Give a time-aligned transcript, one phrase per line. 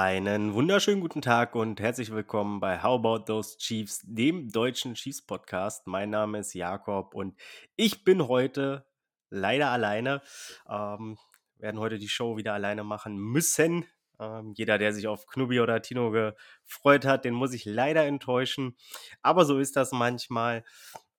[0.00, 5.22] Einen wunderschönen guten Tag und herzlich willkommen bei How About Those Chiefs, dem deutschen Chiefs
[5.22, 5.88] Podcast.
[5.88, 7.36] Mein Name ist Jakob und
[7.74, 8.86] ich bin heute
[9.28, 10.22] leider alleine.
[10.68, 11.18] Ähm,
[11.56, 13.86] werden heute die Show wieder alleine machen müssen.
[14.20, 18.76] Ähm, jeder, der sich auf Knubi oder Tino gefreut hat, den muss ich leider enttäuschen.
[19.20, 20.64] Aber so ist das manchmal.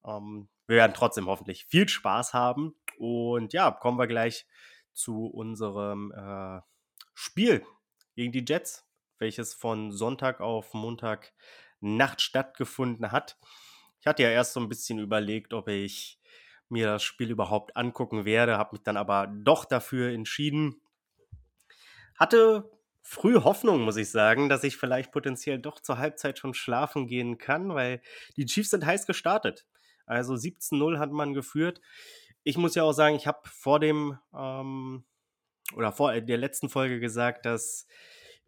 [0.05, 2.75] Ähm, wir werden trotzdem hoffentlich viel Spaß haben.
[2.97, 4.47] Und ja, kommen wir gleich
[4.93, 6.61] zu unserem äh,
[7.13, 7.65] Spiel
[8.19, 8.85] gegen die Jets,
[9.17, 11.31] welches von Sonntag auf Montag
[11.79, 13.37] Nacht stattgefunden hat.
[14.01, 16.19] Ich hatte ja erst so ein bisschen überlegt, ob ich
[16.67, 20.81] mir das Spiel überhaupt angucken werde, habe mich dann aber doch dafür entschieden.
[22.17, 22.69] Hatte
[23.01, 27.37] früh Hoffnung, muss ich sagen, dass ich vielleicht potenziell doch zur Halbzeit schon schlafen gehen
[27.37, 28.01] kann, weil
[28.35, 29.65] die Chiefs sind heiß gestartet.
[30.05, 31.79] Also 17-0 hat man geführt.
[32.43, 35.05] Ich muss ja auch sagen, ich habe vor dem ähm,
[35.75, 37.85] oder vor der letzten Folge gesagt, dass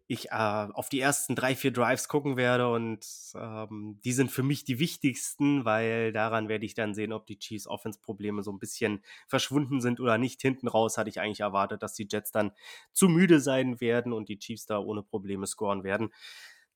[0.08, 4.42] ich äh, auf die ersten drei, vier Drives gucken werde und ähm, die sind für
[4.42, 8.58] mich die wichtigsten, weil daran werde ich dann sehen, ob die Chiefs Offense-Probleme so ein
[8.58, 10.42] bisschen verschwunden sind oder nicht.
[10.42, 12.52] Hinten raus hatte ich eigentlich erwartet, dass die Jets dann
[12.92, 16.12] zu müde sein werden und die Chiefs da ohne Probleme scoren werden.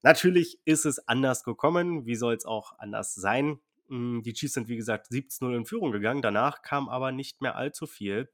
[0.02, 2.06] Natürlich ist es anders gekommen.
[2.06, 3.60] Wie soll es auch anders sein?
[3.88, 6.22] Hm, die Chiefs sind, wie gesagt, 17-0 in Führung gegangen.
[6.22, 8.30] Danach kam aber nicht mehr allzu viel.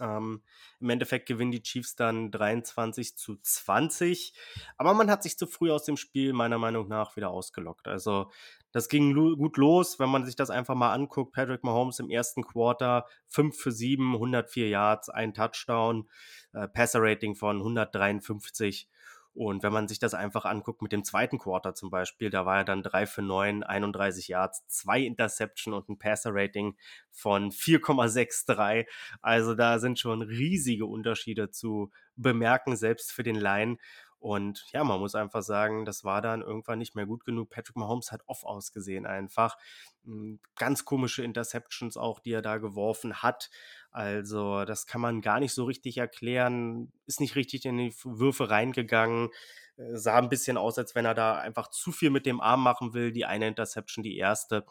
[0.00, 0.42] Ähm,
[0.80, 4.34] Im Endeffekt gewinnen die Chiefs dann 23 zu 20.
[4.76, 7.88] Aber man hat sich zu früh aus dem Spiel meiner Meinung nach wieder ausgelockt.
[7.88, 8.30] Also
[8.72, 11.32] das ging lo gut los, wenn man sich das einfach mal anguckt.
[11.32, 16.08] Patrick Mahomes im ersten Quarter 5 für 7, 104 Yards, ein Touchdown,
[16.52, 18.88] äh, Passer-Rating von 153.
[19.38, 22.56] Und wenn man sich das einfach anguckt mit dem zweiten Quarter zum Beispiel, da war
[22.56, 26.76] er dann 3 für 9, 31 Yards, zwei Interception und ein Passer-Rating
[27.12, 28.88] von 4,63.
[29.22, 33.76] Also da sind schon riesige Unterschiede zu bemerken, selbst für den Line.
[34.20, 37.50] Und ja, man muss einfach sagen, das war dann irgendwann nicht mehr gut genug.
[37.50, 39.56] Patrick Mahomes hat off ausgesehen einfach.
[40.04, 43.50] Hm, ganz komische Interceptions auch, die er da geworfen hat.
[43.90, 46.92] Also das kann man gar nicht so richtig erklären.
[47.06, 49.30] Ist nicht richtig in die Würfe reingegangen.
[49.76, 52.62] Äh, sah ein bisschen aus, als wenn er da einfach zu viel mit dem Arm
[52.62, 53.12] machen will.
[53.12, 54.66] Die eine Interception, die erste.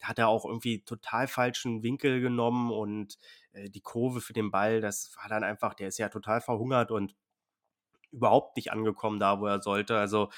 [0.00, 3.18] Da hat er auch irgendwie total falschen Winkel genommen und
[3.52, 6.90] äh, die Kurve für den Ball, das war dann einfach, der ist ja total verhungert
[6.90, 7.14] und
[8.12, 9.96] überhaupt nicht angekommen da, wo er sollte.
[9.98, 10.30] Also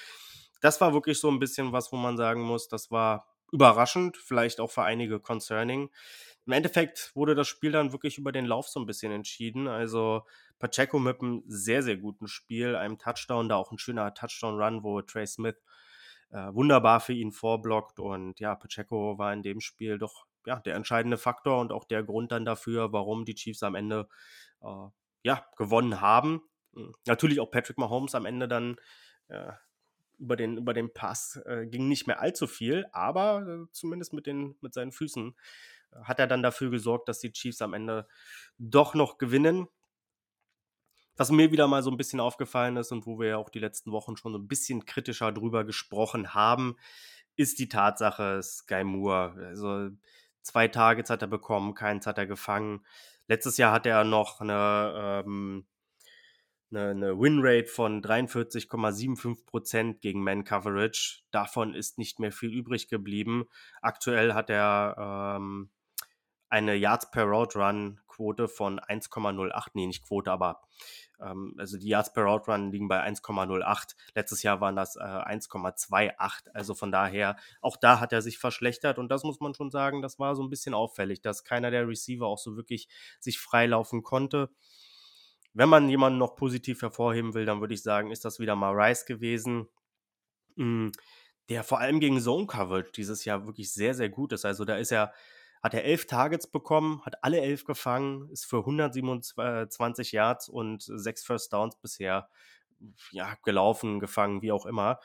[0.61, 4.61] das war wirklich so ein bisschen was, wo man sagen muss, das war überraschend, vielleicht
[4.61, 5.91] auch für einige concerning.
[6.47, 9.69] Im Endeffekt wurde das Spiel dann wirklich über den Lauf so ein bisschen entschieden.
[9.69, 10.23] Also
[10.59, 15.01] Pacheco mit einem sehr, sehr guten Spiel, einem Touchdown, da auch ein schöner Touchdown-Run, wo
[15.03, 15.57] Trey Smith
[16.31, 17.99] äh, wunderbar für ihn vorblockt.
[17.99, 22.03] Und ja, Pacheco war in dem Spiel doch ja, der entscheidende Faktor und auch der
[22.03, 24.09] Grund dann dafür, warum die Chiefs am Ende
[24.63, 24.89] äh,
[25.23, 26.43] ja, gewonnen haben.
[26.75, 28.77] Hm, natürlich auch Patrick Mahomes am Ende dann
[29.29, 29.53] äh,
[30.19, 34.27] über, den, über den Pass äh, ging nicht mehr allzu viel, aber äh, zumindest mit,
[34.27, 35.35] den, mit seinen Füßen
[35.93, 38.07] äh, hat er dann dafür gesorgt, dass die Chiefs am Ende
[38.59, 39.69] doch noch gewinnen.
[41.17, 43.61] Was mir wieder mal so ein bisschen aufgefallen ist und wo wir ja auch die
[43.61, 46.77] letzten Wochen schon so ein bisschen kritischer drüber gesprochen haben,
[47.37, 49.35] ist die Tatsache, Sky Moore.
[49.47, 49.91] Also
[50.43, 52.85] zwei Targets hat er bekommen, keins hat er gefangen.
[53.29, 55.67] Letztes Jahr hatte er noch eine ähm,
[56.77, 61.23] eine, eine Winrate von 43,75% gegen Man Coverage.
[61.31, 63.47] Davon ist nicht mehr viel übrig geblieben.
[63.81, 65.71] Aktuell hat er ähm,
[66.49, 69.71] eine Yards per Route Run Quote von 1,08.
[69.75, 70.61] Nee, nicht Quote, aber
[71.21, 73.95] ähm, also die Yards per Route Run liegen bei 1,08.
[74.15, 76.51] Letztes Jahr waren das äh, 1,28.
[76.53, 80.03] Also von daher, auch da hat er sich verschlechtert und das muss man schon sagen,
[80.03, 82.89] das war so ein bisschen auffällig, dass keiner der Receiver auch so wirklich
[83.19, 84.51] sich freilaufen konnte.
[85.55, 88.73] Wenn man jemanden noch positiv hervorheben will, dann würde ich sagen, ist das wieder mal
[88.73, 89.69] Rice gewesen,
[90.57, 90.93] hm,
[91.49, 94.45] der vor allem gegen Zone Coverage dieses Jahr wirklich sehr, sehr gut ist.
[94.45, 95.13] Also da ist er,
[95.63, 101.25] hat er elf Targets bekommen, hat alle elf gefangen, ist für 127 Yards und sechs
[101.25, 102.29] First Downs bisher
[103.13, 105.01] ja, gelaufen, gefangen, wie auch immer.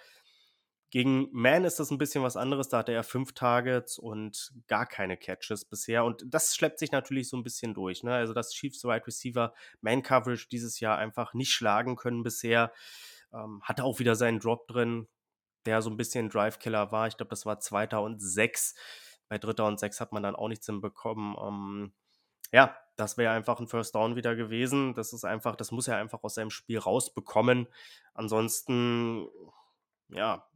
[0.91, 2.69] Gegen Man ist das ein bisschen was anderes.
[2.69, 6.03] Da hatte er fünf Targets und gar keine Catches bisher.
[6.03, 8.03] Und das schleppt sich natürlich so ein bisschen durch.
[8.03, 8.13] Ne?
[8.13, 12.73] Also, dass Chiefs Wide Receiver Man Coverage dieses Jahr einfach nicht schlagen können bisher.
[13.31, 15.07] Ähm, hatte auch wieder seinen Drop drin,
[15.65, 17.07] der so ein bisschen Drive-Killer war.
[17.07, 18.73] Ich glaube, das war Zweiter und Sechs.
[19.27, 21.35] Bei Dritter und Sechs hat man dann auch nichts hinbekommen.
[21.39, 21.93] Ähm,
[22.51, 24.95] ja, das wäre einfach ein First Down wieder gewesen.
[24.95, 27.67] Das ist einfach, das muss er einfach aus seinem Spiel rausbekommen.
[28.15, 29.27] Ansonsten,
[30.09, 30.49] ja,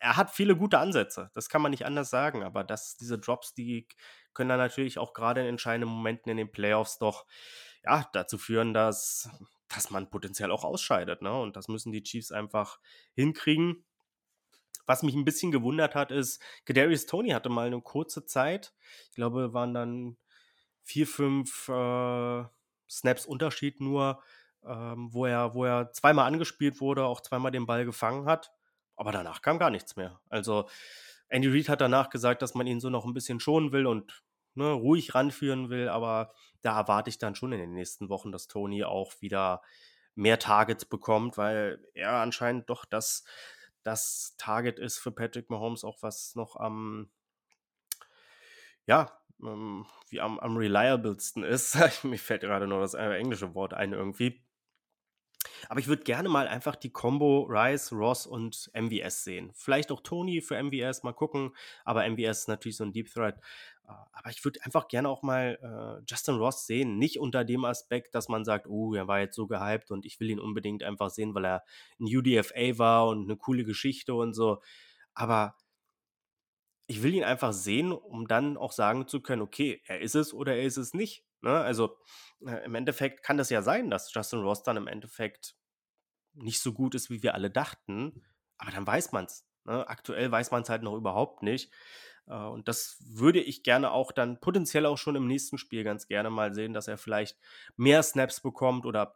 [0.00, 3.54] er hat viele gute Ansätze, das kann man nicht anders sagen, aber das diese Drops,
[3.54, 3.88] die
[4.34, 7.26] können dann natürlich auch gerade in entscheidenden Momenten in den Playoffs doch,
[7.84, 9.28] ja, dazu führen, dass
[9.68, 11.38] dass man potenziell auch ausscheidet, ne?
[11.38, 12.80] Und das müssen die Chiefs einfach
[13.14, 13.84] hinkriegen.
[14.86, 18.74] Was mich ein bisschen gewundert hat, ist, Kadarius Toney hatte mal eine kurze Zeit,
[19.10, 20.16] ich glaube, waren dann
[20.82, 22.44] vier, fünf äh,
[22.88, 24.22] Snaps Unterschied nur,
[24.64, 28.50] ähm, wo, er, wo er zweimal angespielt wurde, auch zweimal den Ball gefangen hat.
[28.98, 30.20] Aber danach kam gar nichts mehr.
[30.28, 30.68] Also
[31.28, 34.24] Andy Reid hat danach gesagt, dass man ihn so noch ein bisschen schonen will und
[34.54, 38.48] ne, ruhig ranführen will, aber da erwarte ich dann schon in den nächsten Wochen, dass
[38.48, 39.62] Tony auch wieder
[40.16, 43.24] mehr Targets bekommt, weil er anscheinend doch das,
[43.84, 47.08] das Target ist für Patrick Mahomes auch was noch am,
[48.84, 51.78] ja, ähm, wie am, am reliablesten ist.
[52.02, 54.42] Mir fällt gerade nur das englische Wort ein irgendwie.
[55.68, 59.50] Aber ich würde gerne mal einfach die Combo Rice, Ross und MVS sehen.
[59.54, 61.54] Vielleicht auch Tony für MVS, mal gucken.
[61.84, 63.38] Aber MVS ist natürlich so ein Deep Threat.
[63.88, 66.98] Äh, aber ich würde einfach gerne auch mal äh, Justin Ross sehen.
[66.98, 70.20] Nicht unter dem Aspekt, dass man sagt, oh, er war jetzt so gehypt und ich
[70.20, 71.64] will ihn unbedingt einfach sehen, weil er
[72.00, 74.60] ein UDFA war und eine coole Geschichte und so.
[75.14, 75.56] Aber
[76.88, 80.32] ich will ihn einfach sehen, um dann auch sagen zu können, okay, er ist es
[80.32, 81.24] oder er ist es nicht.
[81.42, 81.52] Ne?
[81.52, 81.96] Also
[82.44, 85.54] äh, im Endeffekt kann das ja sein, dass Justin Ross dann im Endeffekt
[86.32, 88.24] nicht so gut ist, wie wir alle dachten.
[88.56, 89.46] Aber dann weiß man es.
[89.64, 89.86] Ne?
[89.86, 91.70] Aktuell weiß man es halt noch überhaupt nicht.
[92.26, 96.06] Äh, und das würde ich gerne auch dann potenziell auch schon im nächsten Spiel ganz
[96.06, 97.38] gerne mal sehen, dass er vielleicht
[97.76, 99.14] mehr Snaps bekommt oder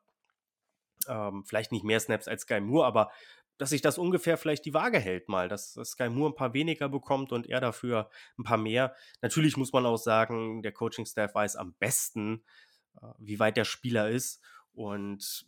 [1.08, 3.10] ähm, vielleicht nicht mehr Snaps als Sky Moore, aber
[3.62, 6.88] dass sich das ungefähr vielleicht die Waage hält mal, dass, Sky Moore ein paar weniger
[6.88, 8.92] bekommt und er dafür ein paar mehr.
[9.20, 12.42] Natürlich muss man auch sagen, der Coaching-Staff weiß am besten,
[13.00, 14.40] äh, wie weit der Spieler ist
[14.72, 15.46] und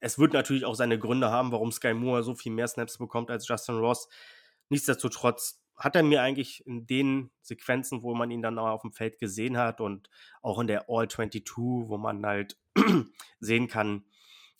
[0.00, 3.30] es wird natürlich auch seine Gründe haben, warum Sky Moore so viel mehr Snaps bekommt
[3.30, 4.08] als Justin Ross.
[4.68, 8.90] Nichtsdestotrotz hat er mir eigentlich in den Sequenzen, wo man ihn dann auch auf dem
[8.90, 10.10] Feld gesehen hat und
[10.42, 12.58] auch in der All 22, wo man halt
[13.38, 14.06] sehen kann,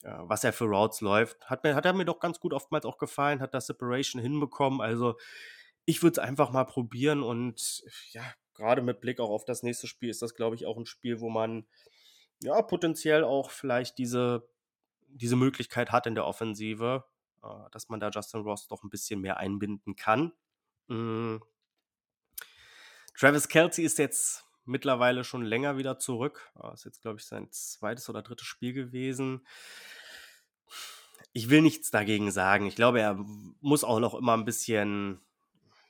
[0.02, 3.40] was er für Routes läuft, hat, hat er mir doch ganz gut oftmals auch gefallen,
[3.40, 4.80] hat das Separation hinbekommen.
[4.80, 5.16] Also
[5.84, 8.22] ich würde es einfach mal probieren und ja,
[8.54, 11.20] gerade mit Blick auch auf das nächste Spiel ist das, glaube ich, auch ein Spiel,
[11.20, 11.66] wo man
[12.42, 14.48] ja potenziell auch vielleicht diese,
[15.08, 17.04] diese Möglichkeit hat in der Offensive,
[17.42, 20.32] äh, dass man da Justin Ross doch ein bisschen mehr einbinden kann.
[20.88, 21.42] Mhm.
[23.16, 26.52] Travis Kelsey ist jetzt mittlerweile schon länger wieder zurück.
[26.54, 29.46] Das ist jetzt, glaube ich, sein zweites oder drittes Spiel gewesen.
[31.32, 32.66] Ich will nichts dagegen sagen.
[32.66, 33.16] Ich glaube, er
[33.60, 35.20] muss auch noch immer ein bisschen,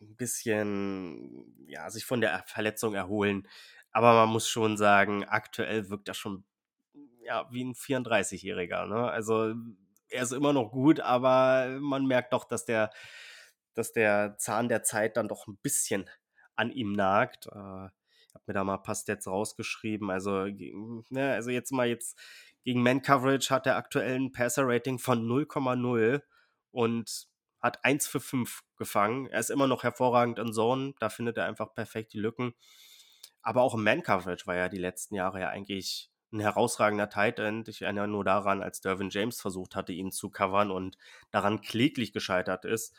[0.01, 3.47] ein bisschen, ja, sich von der Verletzung erholen.
[3.93, 6.45] Aber man muss schon sagen, aktuell wirkt er schon,
[7.23, 8.87] ja, wie ein 34-Jähriger.
[8.87, 9.11] Ne?
[9.11, 9.55] Also,
[10.09, 12.91] er ist immer noch gut, aber man merkt doch, dass der,
[13.75, 16.09] dass der Zahn der Zeit dann doch ein bisschen
[16.57, 17.47] an ihm nagt.
[17.47, 17.89] Äh,
[18.39, 20.11] habe mir da mal Stats rausgeschrieben.
[20.11, 20.47] Also,
[21.11, 22.19] ne, also jetzt mal jetzt
[22.65, 26.23] gegen Man Coverage hat er aktuell ein Passer-Rating von 0,0
[26.71, 27.29] und
[27.61, 29.27] hat 1 für 5 gefangen.
[29.27, 32.55] Er ist immer noch hervorragend in Zone, da findet er einfach perfekt die Lücken.
[33.43, 37.69] Aber auch im Man-Coverage war er die letzten Jahre ja eigentlich ein herausragender Tight End.
[37.69, 40.99] Ich erinnere nur daran, als Dervin James versucht hatte, ihn zu covern und
[41.31, 42.95] daran kläglich gescheitert ist.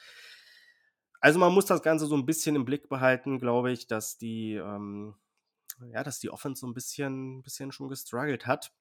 [1.22, 4.56] Also man muss das Ganze so ein bisschen im Blick behalten, glaube ich, dass die,
[4.56, 5.16] ähm,
[5.92, 8.72] ja, dass die Offense so ein bisschen, bisschen schon gestruggelt hat.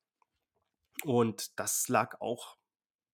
[1.05, 2.57] Und das lag auch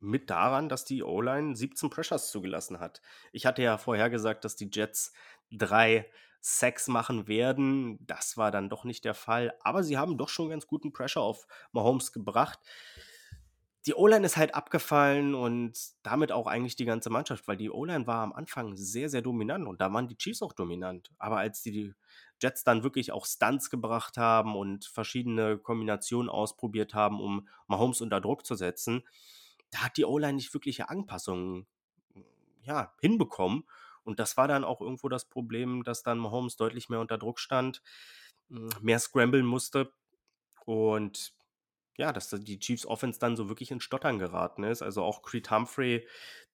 [0.01, 3.01] mit daran, dass die O-Line 17 Pressures zugelassen hat.
[3.33, 5.13] Ich hatte ja vorher gesagt, dass die Jets
[5.51, 6.11] drei
[6.41, 7.99] Sacks machen werden.
[8.07, 9.55] Das war dann doch nicht der Fall.
[9.61, 12.59] Aber sie haben doch schon ganz guten Pressure auf Mahomes gebracht
[13.87, 18.07] die O-Line ist halt abgefallen und damit auch eigentlich die ganze Mannschaft, weil die O-Line
[18.07, 21.11] war am Anfang sehr, sehr dominant und da waren die Chiefs auch dominant.
[21.19, 21.93] Aber als die
[22.41, 28.23] Jets dann wirklich auch Stunts gebracht haben und verschiedene Kombinationen ausprobiert haben, um Mahomes unter
[28.23, 29.03] Druck zu setzen,
[29.71, 31.67] da hat die O-Line nicht wirkliche Anpassungen
[32.63, 33.65] ja, hinbekommen.
[34.03, 37.39] Und das war dann auch irgendwo das Problem, dass dann Mahomes deutlich mehr unter Druck
[37.39, 37.83] stand,
[38.49, 39.93] mehr scramblen musste.
[40.65, 41.35] Und
[41.97, 44.83] ja, dass die Chiefs Offense dann so wirklich in Stottern geraten ist.
[44.83, 46.07] Also auch Creed Humphrey,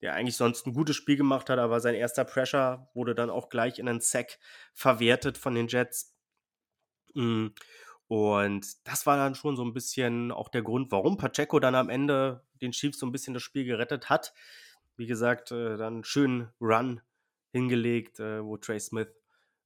[0.03, 3.49] der eigentlich sonst ein gutes Spiel gemacht hat, aber sein erster Pressure wurde dann auch
[3.49, 4.39] gleich in einen Sack
[4.75, 6.15] verwertet von den Jets.
[7.15, 7.49] Mm,
[8.09, 11.89] und das war dann schon so ein bisschen auch der Grund, warum Pacheco dann am
[11.89, 14.35] Ende den Chiefs so ein bisschen das Spiel gerettet hat.
[14.97, 17.01] Wie gesagt, äh, dann einen schönen Run
[17.53, 19.09] hingelegt, äh, wo Trey Smith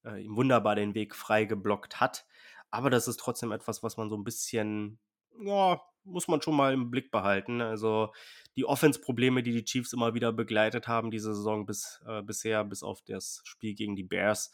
[0.04, 2.26] äh, ihm wunderbar den Weg frei geblockt hat.
[2.70, 4.98] Aber das ist trotzdem etwas, was man so ein bisschen
[5.40, 7.60] ja, muss man schon mal im Blick behalten.
[7.60, 8.12] Also
[8.56, 12.82] die Offense-Probleme, die die Chiefs immer wieder begleitet haben, diese Saison bis, äh, bisher, bis
[12.82, 14.52] auf das Spiel gegen die Bears,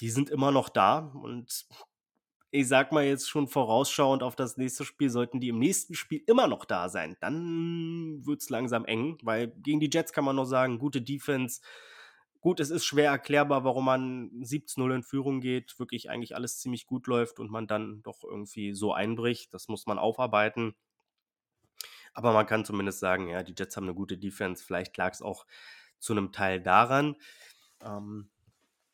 [0.00, 0.98] die sind immer noch da.
[0.98, 1.66] Und
[2.52, 6.22] ich sag mal jetzt schon vorausschauend auf das nächste Spiel, sollten die im nächsten Spiel
[6.26, 10.36] immer noch da sein, dann wird es langsam eng, weil gegen die Jets kann man
[10.36, 11.60] noch sagen, gute Defense.
[12.40, 16.86] Gut, es ist schwer erklärbar, warum man 17-0 in Führung geht, wirklich eigentlich alles ziemlich
[16.86, 19.52] gut läuft und man dann doch irgendwie so einbricht.
[19.52, 20.74] Das muss man aufarbeiten.
[22.14, 24.64] Aber man kann zumindest sagen, ja, die Jets haben eine gute Defense.
[24.64, 25.46] Vielleicht lag es auch
[25.98, 27.16] zu einem Teil daran.
[27.82, 28.30] Ähm,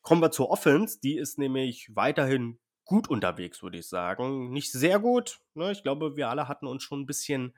[0.01, 0.99] kommen wir zur Offense.
[0.99, 4.51] Die ist nämlich weiterhin gut unterwegs, würde ich sagen.
[4.51, 5.39] Nicht sehr gut.
[5.53, 5.71] Ne?
[5.71, 7.55] Ich glaube, wir alle hatten uns schon ein bisschen,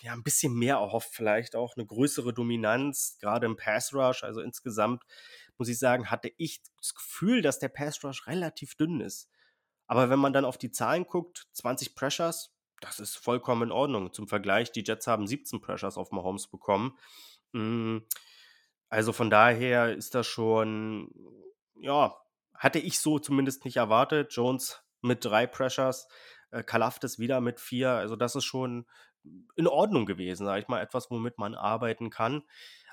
[0.00, 4.24] ja, ein bisschen mehr erhofft, vielleicht auch eine größere Dominanz, gerade im Pass Rush.
[4.24, 5.04] Also insgesamt
[5.58, 9.28] muss ich sagen, hatte ich das Gefühl, dass der Pass Rush relativ dünn ist.
[9.86, 14.12] Aber wenn man dann auf die Zahlen guckt, 20 Pressures, das ist vollkommen in Ordnung.
[14.12, 16.98] Zum Vergleich, die Jets haben 17 Pressures auf Mahomes bekommen.
[17.52, 18.04] Hm,
[18.88, 21.10] also von daher ist das schon,
[21.74, 22.16] ja,
[22.54, 24.32] hatte ich so zumindest nicht erwartet.
[24.34, 26.08] Jones mit drei Pressures,
[26.50, 27.90] äh, Kalaftis wieder mit vier.
[27.90, 28.86] Also das ist schon
[29.56, 30.80] in Ordnung gewesen, sage ich mal.
[30.80, 32.42] Etwas, womit man arbeiten kann.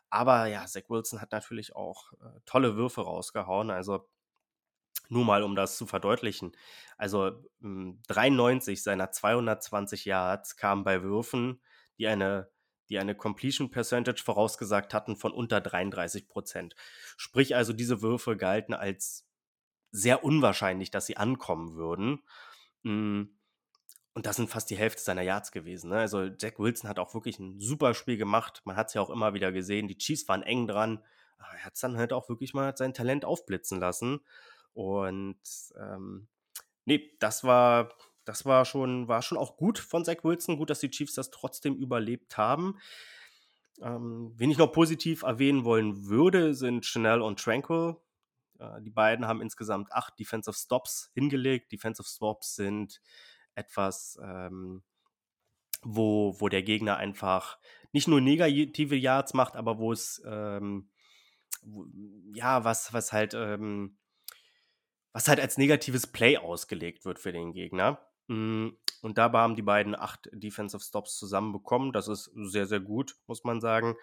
[0.09, 3.69] Aber ja, Zach Wilson hat natürlich auch äh, tolle Würfe rausgehauen.
[3.69, 4.07] Also
[5.09, 6.55] nur mal, um das zu verdeutlichen.
[6.97, 11.61] Also 93 hm, seiner 220 Yards kamen bei Würfen,
[11.97, 12.49] die eine,
[12.89, 16.75] die eine Completion Percentage vorausgesagt hatten von unter 33 Prozent.
[17.17, 19.27] Sprich also, diese Würfe galten als
[19.91, 22.23] sehr unwahrscheinlich, dass sie ankommen würden.
[22.83, 23.38] Hm,
[24.19, 25.91] und das sind fast die Hälfte seiner Yards gewesen.
[25.91, 25.99] Ne?
[25.99, 28.61] Also Jack Wilson hat auch wirklich ein super Spiel gemacht.
[28.65, 29.87] Man hat es ja auch immer wieder gesehen.
[29.87, 31.01] Die Chiefs waren eng dran.
[31.37, 34.19] Aber er hat es dann halt auch wirklich mal sein Talent aufblitzen lassen.
[34.73, 35.39] Und
[35.79, 36.27] ähm,
[36.83, 37.93] nee, das war,
[38.25, 40.57] das war schon, war schon auch gut von Zach Wilson.
[40.57, 42.77] Gut, dass die Chiefs das trotzdem überlebt haben.
[43.81, 47.95] Ähm, wen ich noch positiv erwähnen wollen würde, sind Chanel und Tranquil.
[48.59, 51.71] Äh, die beiden haben insgesamt acht Defensive Stops hingelegt.
[51.71, 52.99] Defensive Stops sind
[53.59, 54.83] etwas, ähm,
[55.81, 57.59] wo, wo der Gegner einfach
[57.91, 60.89] nicht nur negative Yards macht, aber wo es, ähm,
[61.63, 61.85] wo,
[62.33, 63.97] ja, was, was halt, ähm,
[65.13, 67.99] was halt als negatives Play ausgelegt wird für den Gegner.
[68.27, 68.69] Mm,
[69.01, 71.93] und dabei haben die beiden acht Defensive Stops zusammenbekommen.
[71.93, 73.95] Das ist sehr, sehr gut, muss man sagen.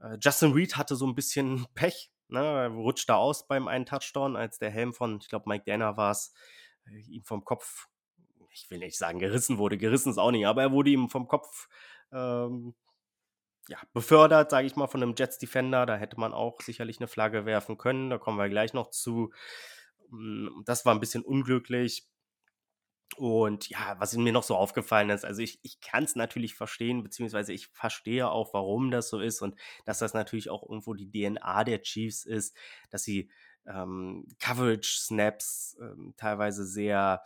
[0.00, 2.10] Äh, Justin Reed hatte so ein bisschen Pech.
[2.28, 2.40] Ne?
[2.40, 6.10] Er rutschte aus beim einen Touchdown, als der Helm von, ich glaube, Mike Danner war
[6.10, 6.32] es,
[6.86, 7.86] äh, ihm vom Kopf,
[8.56, 11.28] ich will nicht sagen gerissen wurde, gerissen ist auch nicht, aber er wurde ihm vom
[11.28, 11.68] Kopf
[12.12, 12.74] ähm,
[13.68, 15.86] ja, befördert, sage ich mal, von einem Jets Defender.
[15.86, 18.10] Da hätte man auch sicherlich eine Flagge werfen können.
[18.10, 19.32] Da kommen wir gleich noch zu.
[20.10, 22.08] Hm, das war ein bisschen unglücklich.
[23.16, 27.02] Und ja, was mir noch so aufgefallen ist, also ich, ich kann es natürlich verstehen,
[27.02, 31.10] beziehungsweise ich verstehe auch, warum das so ist und dass das natürlich auch irgendwo die
[31.10, 32.56] DNA der Chiefs ist,
[32.90, 33.30] dass sie
[33.64, 37.22] ähm, Coverage-Snaps ähm, teilweise sehr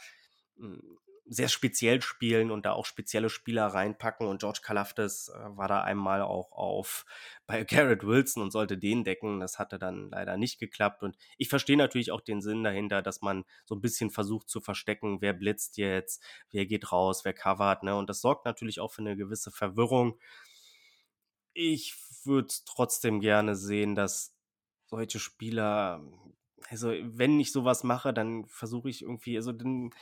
[0.59, 0.99] hm,
[1.33, 4.27] sehr speziell spielen und da auch spezielle Spieler reinpacken.
[4.27, 7.07] Und George Kalafdis äh, war da einmal auch auf
[7.47, 9.39] bei Garrett Wilson und sollte den decken.
[9.39, 11.05] Das hatte dann leider nicht geklappt.
[11.05, 14.61] Und ich verstehe natürlich auch den Sinn dahinter, dass man so ein bisschen versucht zu
[14.61, 16.21] verstecken, wer blitzt jetzt,
[16.51, 17.85] wer geht raus, wer covert.
[17.85, 17.95] Ne?
[17.95, 20.19] Und das sorgt natürlich auch für eine gewisse Verwirrung.
[21.53, 21.95] Ich
[22.25, 24.35] würde trotzdem gerne sehen, dass
[24.87, 26.05] solche Spieler,
[26.69, 29.93] also wenn ich sowas mache, dann versuche ich irgendwie, also dann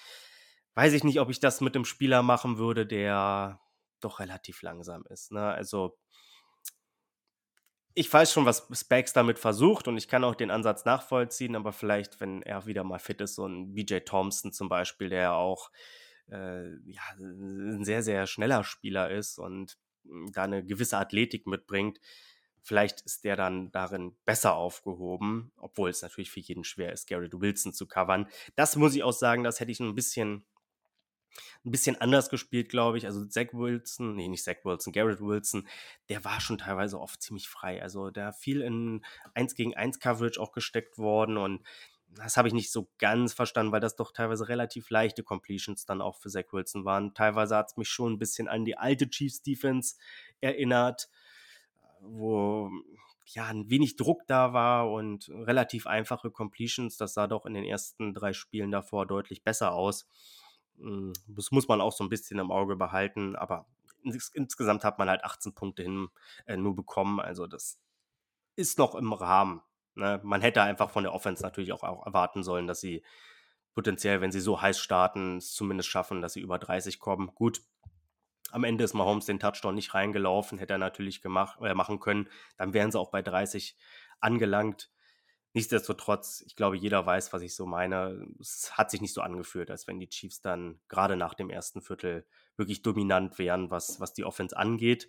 [0.79, 3.61] weiß ich nicht, ob ich das mit einem Spieler machen würde, der
[3.99, 5.33] doch relativ langsam ist.
[5.33, 5.43] Ne?
[5.43, 5.99] Also
[7.95, 11.73] ich weiß schon, was Spags damit versucht und ich kann auch den Ansatz nachvollziehen, aber
[11.73, 15.73] vielleicht, wenn er wieder mal fit ist, so ein BJ Thompson zum Beispiel, der auch
[16.31, 19.79] äh, ja, ein sehr, sehr schneller Spieler ist und
[20.33, 21.99] da eine gewisse Athletik mitbringt,
[22.63, 27.41] vielleicht ist der dann darin besser aufgehoben, obwohl es natürlich für jeden schwer ist, Garrett
[27.41, 28.29] Wilson zu covern.
[28.55, 30.47] Das muss ich auch sagen, das hätte ich ein bisschen
[31.65, 33.07] ein bisschen anders gespielt, glaube ich.
[33.07, 35.69] Also Zach Wilson, nee, nicht Zach Wilson, Garrett Wilson,
[36.09, 37.83] der war schon teilweise oft ziemlich frei.
[37.83, 39.05] Also der viel in
[39.35, 41.63] 1 gegen 1 Coverage auch gesteckt worden und
[42.11, 46.01] das habe ich nicht so ganz verstanden, weil das doch teilweise relativ leichte Completions dann
[46.01, 47.15] auch für Zach Wilson waren.
[47.15, 49.97] Teilweise hat es mich schon ein bisschen an die alte Chiefs Defense
[50.41, 51.09] erinnert,
[52.01, 52.71] wo
[53.27, 56.97] ja ein wenig Druck da war und relativ einfache Completions.
[56.97, 60.09] Das sah doch in den ersten drei Spielen davor deutlich besser aus.
[60.79, 63.67] Hm, das muss man auch so ein bisschen im Auge behalten, aber
[64.03, 66.09] ins insgesamt hat man halt 18 Punkte hin
[66.47, 67.21] äh, nur bekommen.
[67.21, 67.81] Also das
[68.57, 69.63] ist noch im Rahmen.
[69.95, 70.21] Ne?
[70.23, 73.03] Man hätte einfach von der Offense natürlich auch, auch erwarten sollen, dass sie
[73.75, 77.33] potenziell, wenn sie so heiß starten, es zumindest schaffen, dass sie über 30 kommen.
[77.35, 77.63] Gut,
[78.51, 82.29] am Ende ist Mahomes den Touchdown nicht reingelaufen, hätte er natürlich gemacht, äh, machen können.
[82.57, 83.77] Dann wären sie auch bei 30
[84.21, 84.91] angelangt.
[85.59, 88.29] Nichtsdestotrotz, ich glaube, jeder weiß, was ich so meine.
[88.39, 91.83] Es hat sich nicht so angefühlt, als wenn die Chiefs dann gerade nach dem ersten
[91.83, 92.25] Viertel
[92.57, 95.09] wirklich dominant wären, was, was die Offense angeht.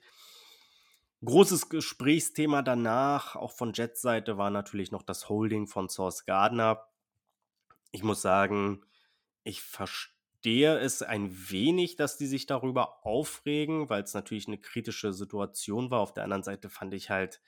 [1.24, 6.84] Großes Gesprächsthema danach, auch von Jets Seite, war natürlich noch das Holding von Source Gardner.
[7.92, 8.84] Ich muss sagen,
[9.44, 15.14] ich verstehe es ein wenig, dass die sich darüber aufregen, weil es natürlich eine kritische
[15.14, 16.00] Situation war.
[16.00, 17.40] Auf der anderen Seite fand ich halt,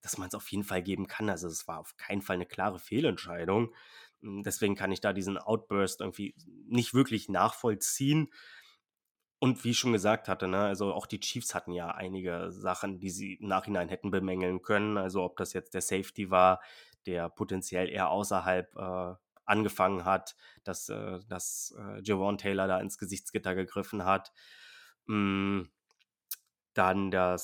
[0.00, 1.28] dass man es auf jeden Fall geben kann.
[1.28, 3.74] Also es war auf keinen Fall eine klare Fehlentscheidung.
[4.22, 6.34] Hm, deswegen kann ich da diesen Outburst irgendwie
[6.66, 8.32] nicht wirklich nachvollziehen.
[9.40, 12.98] Und wie ich schon gesagt hatte, ne, also auch die Chiefs hatten ja einige Sachen,
[12.98, 14.98] die sie im Nachhinein hätten bemängeln können.
[14.98, 16.60] Also ob das jetzt der Safety war,
[17.06, 19.14] der potenziell eher außerhalb äh,
[19.44, 24.32] angefangen hat, dass, äh, dass äh, Javon Taylor da ins Gesichtsgitter gegriffen hat.
[25.06, 25.62] Mm,
[26.74, 27.38] dann äh,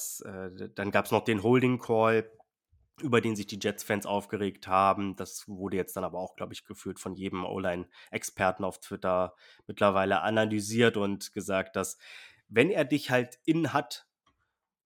[0.75, 2.31] dann gab es noch den Holding Call,
[3.01, 5.17] über den sich die Jets-Fans aufgeregt haben.
[5.17, 9.35] Das wurde jetzt dann aber auch, glaube ich, geführt von jedem O-Line-Experten auf Twitter
[9.67, 11.99] mittlerweile analysiert und gesagt, dass
[12.49, 14.07] wenn er dich halt in hat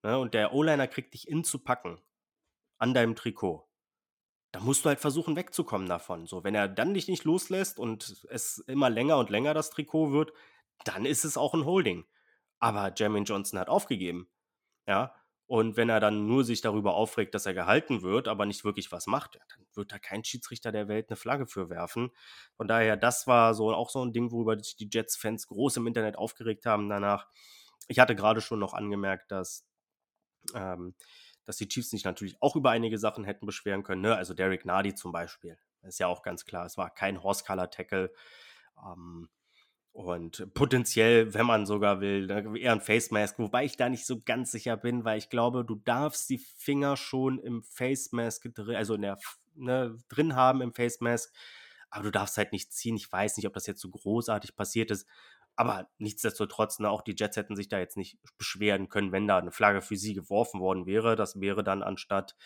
[0.03, 2.00] ne, und der O-Liner kriegt dich in zu packen
[2.79, 3.69] an deinem Trikot,
[4.53, 6.27] dann musst du halt versuchen wegzukommen davon.
[6.27, 10.12] So, wenn er dann dich nicht loslässt und es immer länger und länger das Trikot
[10.12, 10.33] wird,
[10.85, 12.07] dann ist es auch ein Holding.
[12.59, 14.31] Aber Jermaine Johnson hat aufgegeben.
[14.87, 15.15] Ja,
[15.49, 18.93] und wenn er dann nur sich darüber aufregt, dass er gehalten wird, aber nicht wirklich
[18.93, 22.11] was macht, dann wird da kein Schiedsrichter der Welt eine Flagge für werfen.
[22.55, 25.87] Von daher, das war so auch so ein Ding, worüber sich die Jets-Fans groß im
[25.87, 27.28] Internet aufgeregt haben danach.
[27.87, 29.67] Ich hatte gerade schon noch angemerkt, dass,
[30.55, 30.95] ähm,
[31.47, 34.02] dass die Chiefs sich natürlich auch über einige Sachen hätten beschweren können.
[34.02, 34.14] Ne?
[34.14, 35.59] Also Derek Nardi zum Beispiel.
[35.81, 36.67] Ist ja auch ganz klar.
[36.67, 38.12] Es war kein Horse-Color-Tackle.
[38.85, 39.31] Ähm,
[39.92, 44.20] und potenziell, wenn man sogar will, eher ein Face Mask, wobei ich da nicht so
[44.20, 48.77] ganz sicher bin, weil ich glaube, du darfst die Finger schon im Face Mask drin,
[48.77, 49.18] also in der,
[49.55, 51.35] ne, drin haben im Face Mask,
[51.90, 52.96] aber du darfst halt nicht ziehen.
[52.96, 55.07] Ich weiß nicht, ob das jetzt so großartig passiert ist,
[55.57, 59.38] aber nichtsdestotrotz, ne, auch die Jets hätten sich da jetzt nicht beschweren können, wenn da
[59.38, 61.16] eine Flagge für sie geworfen worden wäre.
[61.16, 62.37] Das wäre dann anstatt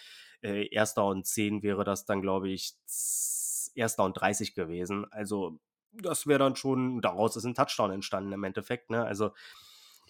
[0.42, 2.72] äh, Erster und 10 wäre das dann, glaube ich,
[3.74, 5.04] Erster und 30 gewesen.
[5.10, 5.60] Also
[5.92, 8.90] das wäre dann schon, daraus ist ein Touchdown entstanden im Endeffekt.
[8.90, 9.04] Ne?
[9.04, 9.32] Also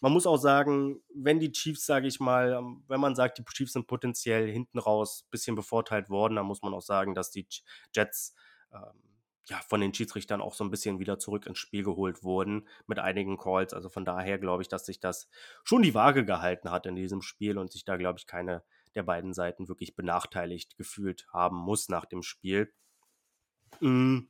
[0.01, 3.45] man muss auch sagen, wenn die Chiefs, sage ich mal, ähm, wenn man sagt, die
[3.45, 7.31] Chiefs sind potenziell hinten raus ein bisschen bevorteilt worden, dann muss man auch sagen, dass
[7.31, 7.47] die
[7.95, 8.35] Jets
[8.73, 9.13] ähm,
[9.49, 12.99] ja, von den Schiedsrichtern auch so ein bisschen wieder zurück ins Spiel geholt wurden mit
[12.99, 13.75] einigen Calls.
[13.75, 15.29] Also von daher glaube ich, dass sich das
[15.65, 18.63] schon die Waage gehalten hat in diesem Spiel und sich da, glaube ich, keine
[18.95, 22.73] der beiden Seiten wirklich benachteiligt gefühlt haben muss nach dem Spiel.
[23.81, 24.29] Mhm.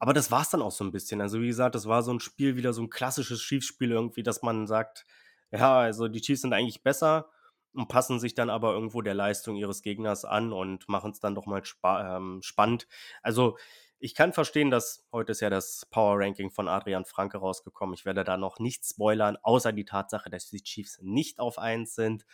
[0.00, 1.20] Aber das war es dann auch so ein bisschen.
[1.20, 4.42] Also, wie gesagt, das war so ein Spiel, wieder so ein klassisches Chiefs-Spiel irgendwie, dass
[4.42, 5.06] man sagt,
[5.52, 7.30] ja, also die Chiefs sind eigentlich besser
[7.74, 11.34] und passen sich dann aber irgendwo der Leistung ihres Gegners an und machen es dann
[11.34, 12.88] doch mal spa ähm, spannend.
[13.22, 13.58] Also,
[13.98, 17.94] ich kann verstehen, dass heute ist ja das Power Ranking von Adrian Franke rausgekommen.
[17.94, 21.94] Ich werde da noch nicht spoilern, außer die Tatsache, dass die Chiefs nicht auf 1
[21.94, 22.24] sind.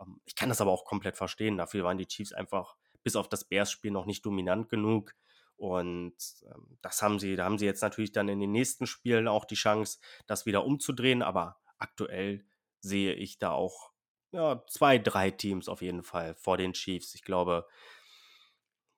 [0.00, 1.56] Ähm, ich kann das aber auch komplett verstehen.
[1.56, 5.14] Dafür waren die Chiefs einfach bis auf das Bears-Spiel noch nicht dominant genug.
[5.56, 6.16] Und
[6.46, 9.44] ähm, das haben sie, da haben sie jetzt natürlich dann in den nächsten Spielen auch
[9.44, 11.22] die Chance, das wieder umzudrehen.
[11.22, 12.44] Aber aktuell
[12.80, 13.92] sehe ich da auch
[14.32, 17.14] ja, zwei, drei Teams auf jeden Fall vor den Chiefs.
[17.14, 17.66] Ich glaube,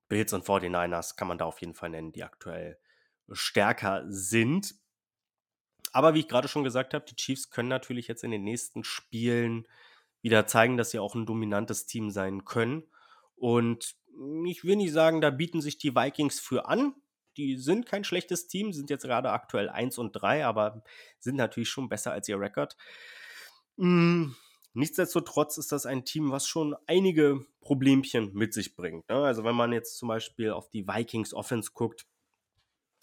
[0.09, 2.79] Bills und 49ers kann man da auf jeden Fall nennen, die aktuell
[3.31, 4.75] stärker sind.
[5.93, 8.85] Aber wie ich gerade schon gesagt habe, die Chiefs können natürlich jetzt in den nächsten
[8.85, 9.67] Spielen
[10.23, 12.85] wieder zeigen, dass sie auch ein dominantes Team sein können.
[13.37, 13.97] Und
[14.47, 16.95] ich will nicht sagen, da bieten sich die Vikings für an.
[17.37, 20.83] Die sind kein schlechtes Team, sind jetzt gerade aktuell 1 und 3, aber
[21.21, 22.77] sind natürlich schon besser als ihr Rekord.
[23.77, 24.35] Hm,
[24.73, 29.09] nichtsdestotrotz ist das ein Team, was schon einige Problemchen mit sich bringt.
[29.09, 29.17] Ne?
[29.17, 32.07] Also wenn man jetzt zum Beispiel auf die Vikings Offense guckt,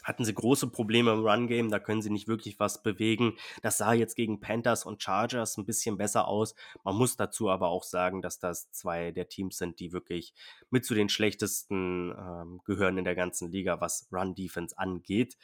[0.06, 3.34] hatten sie große Probleme im Run-Game, da können sie nicht wirklich was bewegen.
[3.64, 6.54] Das sah jetzt gegen Panthers und Chargers ein bisschen besser aus.
[6.84, 10.34] Man muss dazu aber auch sagen, dass das zwei der Teams sind, die wirklich
[10.70, 15.38] mit zu den schlechtesten ähm, gehören in der ganzen Liga, was Run-Defense angeht.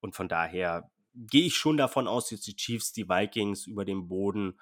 [0.00, 4.08] Und von daher gehe ich schon davon aus, dass die Chiefs die Vikings über den
[4.08, 4.58] Boden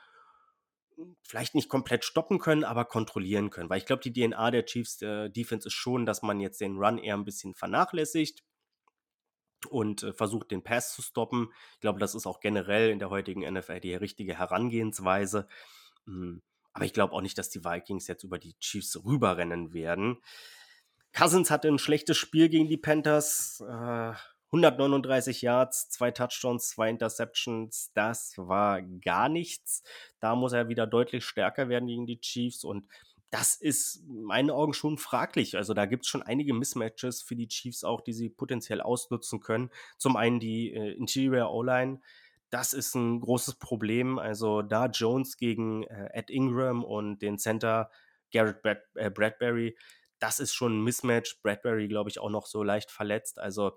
[1.23, 3.71] vielleicht nicht komplett stoppen können, aber kontrollieren können.
[3.71, 6.77] Weil ich glaube, die DNA der Chiefs äh, Defense ist schon, dass man jetzt den
[6.77, 8.43] Run eher ein bisschen vernachlässigt
[9.67, 11.49] und äh, versucht, den Pass zu stoppen.
[11.75, 15.47] Ich glaube, das ist auch generell in der heutigen NFL die richtige Herangehensweise.
[16.07, 20.19] Hm, aber ich glaube auch nicht, dass die Vikings jetzt über die Chiefs rüberrennen werden.
[21.13, 23.63] Cousins hatte ein schlechtes Spiel gegen die Panthers.
[23.67, 24.15] Äh,
[24.55, 29.83] 139 Yards, zwei Touchdowns, zwei Interceptions, das war gar nichts.
[30.21, 32.87] Da muss er wieder deutlich stärker werden gegen die Chiefs und
[33.31, 35.57] das ist in meinen Augen schon fraglich.
[35.57, 39.41] Also da gibt es schon einige Mismatches für die Chiefs auch, die sie potenziell ausnutzen
[39.41, 39.71] können.
[39.99, 42.01] Zum einen die äh, Interior O-Line.
[42.51, 44.19] Das ist ein großes Problem.
[44.19, 47.91] Also da Jones gegen äh, Ed Ingram und den Center
[48.33, 49.77] Garrett Brad äh, Bradbury,
[50.19, 51.41] das ist schon ein Mismatch.
[51.43, 53.39] Bradbury, glaube ich, auch noch so leicht verletzt.
[53.39, 53.73] Also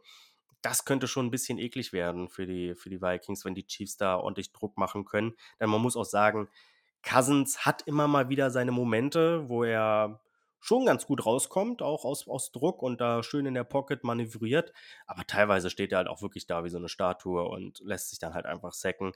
[0.61, 3.97] das könnte schon ein bisschen eklig werden für die, für die Vikings, wenn die Chiefs
[3.97, 5.35] da ordentlich Druck machen können.
[5.59, 6.49] Denn man muss auch sagen,
[7.03, 10.21] Cousins hat immer mal wieder seine Momente, wo er
[10.59, 14.73] schon ganz gut rauskommt, auch aus, aus Druck und da schön in der Pocket manövriert.
[15.05, 18.19] Aber teilweise steht er halt auch wirklich da wie so eine Statue und lässt sich
[18.19, 19.13] dann halt einfach sacken.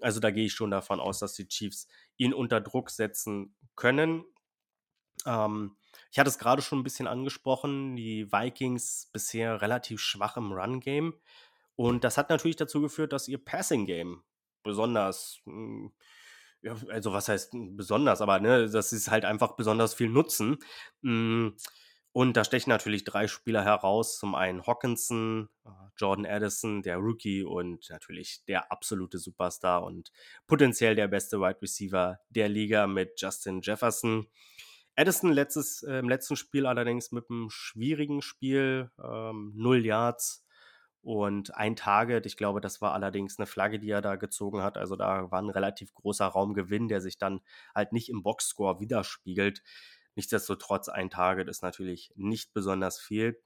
[0.00, 4.24] Also da gehe ich schon davon aus, dass die Chiefs ihn unter Druck setzen können.
[5.26, 5.76] Ähm,
[6.10, 11.14] ich hatte es gerade schon ein bisschen angesprochen, die Vikings bisher relativ schwach im Run-Game.
[11.76, 14.22] Und das hat natürlich dazu geführt, dass ihr Passing-Game
[14.62, 15.92] besonders mh, hm,
[16.62, 20.58] ja, also was heißt besonders, aber ne, das ist halt einfach besonders viel Nutzen.
[21.02, 21.56] Hm,
[22.12, 24.18] und da stechen natürlich drei Spieler heraus.
[24.18, 30.10] Zum einen Hawkinson, äh, Jordan Addison, der Rookie und natürlich der absolute Superstar und
[30.46, 34.26] potenziell der beste Wide Receiver der Liga mit Justin Jefferson.
[34.96, 40.44] Addison letztes, äh, im letzten Spiel allerdings mit einem schwierigen Spiel, ähm, null Yards,
[41.08, 44.76] und ein Target, ich glaube, das war allerdings eine Flagge, die er da gezogen hat.
[44.76, 47.40] Also da war ein relativ großer Raumgewinn, der sich dann
[47.74, 49.62] halt nicht im Boxscore widerspiegelt.
[50.16, 53.40] Nichtsdestotrotz, ein Target ist natürlich nicht besonders viel.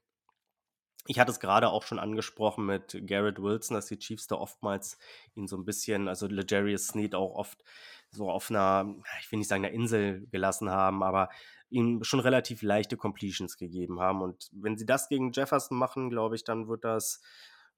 [1.07, 4.97] Ich hatte es gerade auch schon angesprochen mit Garrett Wilson, dass die Chiefs da oftmals
[5.33, 7.63] ihn so ein bisschen, also Legarius Sneed auch oft
[8.09, 11.29] so auf einer, ich will nicht sagen einer Insel gelassen haben, aber
[11.69, 14.21] ihm schon relativ leichte Completions gegeben haben.
[14.21, 17.21] Und wenn sie das gegen Jefferson machen, glaube ich, dann wird das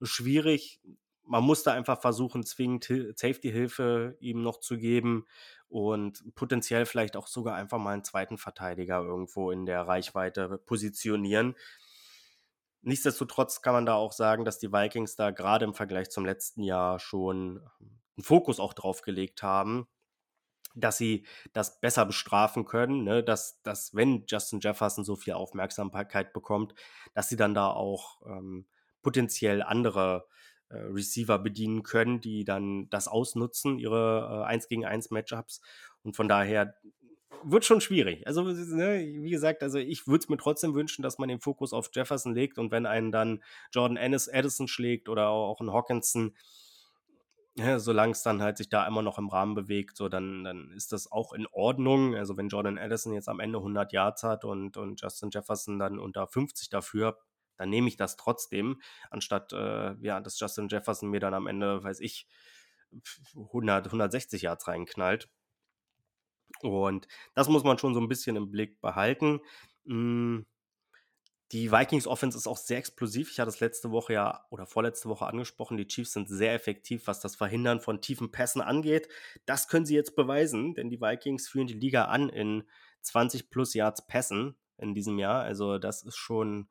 [0.01, 0.81] schwierig.
[1.23, 5.25] Man muss da einfach versuchen, zwingend Safety-Hilfe ihm noch zu geben
[5.67, 11.55] und potenziell vielleicht auch sogar einfach mal einen zweiten Verteidiger irgendwo in der Reichweite positionieren.
[12.81, 16.61] Nichtsdestotrotz kann man da auch sagen, dass die Vikings da gerade im Vergleich zum letzten
[16.61, 17.67] Jahr schon
[18.15, 19.87] einen Fokus auch drauf gelegt haben,
[20.75, 23.23] dass sie das besser bestrafen können, ne?
[23.23, 26.75] dass, dass wenn Justin Jefferson so viel Aufmerksamkeit bekommt,
[27.13, 28.67] dass sie dann da auch ähm,
[29.05, 30.25] potenziell andere
[30.69, 35.61] äh, Receiver bedienen können, die dann das ausnutzen, ihre äh, 1 gegen 1 Matchups.
[36.01, 36.73] Und von daher
[37.43, 38.25] wird schon schwierig.
[38.25, 41.71] Also, ne, wie gesagt, also ich würde es mir trotzdem wünschen, dass man den Fokus
[41.71, 46.35] auf Jefferson legt und wenn einen dann Jordan Addison schlägt oder auch ein Hawkinson,
[47.55, 50.71] ja, solange es dann halt sich da immer noch im Rahmen bewegt, so dann, dann
[50.71, 52.15] ist das auch in Ordnung.
[52.15, 55.99] Also wenn Jordan Addison jetzt am Ende 100 Yards hat und, und Justin Jefferson dann
[55.99, 57.19] unter 50 dafür,
[57.57, 61.83] dann nehme ich das trotzdem, anstatt äh, ja, dass Justin Jefferson mir dann am Ende,
[61.83, 62.27] weiß ich,
[63.35, 65.29] 100, 160 Yards reinknallt.
[66.61, 69.41] Und das muss man schon so ein bisschen im Blick behalten.
[69.85, 70.45] Hm,
[71.51, 73.31] die Vikings Offense ist auch sehr explosiv.
[73.31, 75.77] Ich hatte es letzte Woche ja oder vorletzte Woche angesprochen.
[75.77, 79.07] Die Chiefs sind sehr effektiv, was das Verhindern von tiefen Pässen angeht.
[79.45, 82.63] Das können sie jetzt beweisen, denn die Vikings führen die Liga an in
[83.01, 85.43] 20 plus Yards Pässen in diesem Jahr.
[85.43, 86.67] Also das ist schon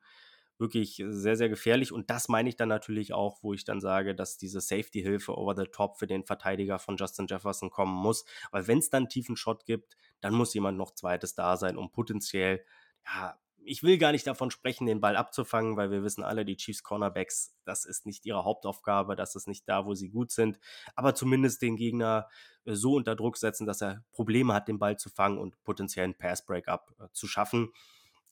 [0.57, 1.91] wirklich sehr, sehr gefährlich.
[1.91, 5.55] Und das meine ich dann natürlich auch, wo ich dann sage, dass diese Safety-Hilfe over
[5.55, 8.25] the top für den Verteidiger von Justin Jefferson kommen muss.
[8.51, 11.77] Weil wenn es dann einen tiefen Shot gibt, dann muss jemand noch zweites da sein,
[11.77, 12.63] um potenziell
[13.05, 16.55] ja, ich will gar nicht davon sprechen, den Ball abzufangen, weil wir wissen alle, die
[16.55, 20.59] Chiefs Cornerbacks, das ist nicht ihre Hauptaufgabe, das ist nicht da, wo sie gut sind,
[20.95, 22.29] aber zumindest den Gegner
[22.65, 26.05] äh, so unter Druck setzen, dass er Probleme hat, den Ball zu fangen und potenziell
[26.05, 27.71] einen Pass-Breakup äh, zu schaffen.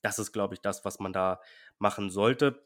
[0.03, 1.41] Das ist, glaube ich, das, was man da
[1.79, 2.63] machen sollte.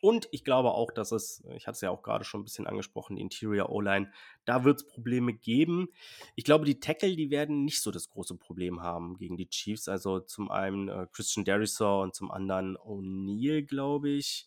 [0.00, 2.66] Und ich glaube auch, dass es, ich hatte es ja auch gerade schon ein bisschen
[2.66, 4.10] angesprochen, die Interior O-Line,
[4.44, 5.88] da wird es Probleme geben.
[6.34, 9.88] Ich glaube, die Tackle, die werden nicht so das große Problem haben gegen die Chiefs.
[9.88, 14.46] Also zum einen äh, Christian Derisor und zum anderen O'Neill, glaube ich.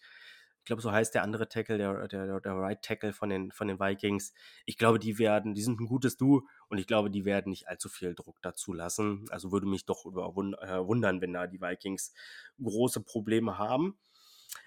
[0.70, 3.68] Ich glaube, so heißt der andere Tackle, der, der, der Right Tackle von den, von
[3.68, 4.34] den Vikings.
[4.68, 7.68] Ich glaube, die werden, die sind ein gutes Duo und ich glaube, die werden nicht
[7.68, 9.26] allzu viel Druck dazu lassen.
[9.32, 12.14] Also würde mich doch äh, wundern, wenn da die Vikings
[12.62, 13.98] große Probleme haben.